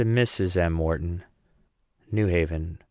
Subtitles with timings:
[0.03, 1.21] WHARTON.
[2.11, 2.79] NEW HAVEN.